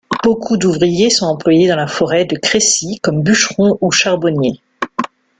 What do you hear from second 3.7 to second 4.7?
ou charbonniers.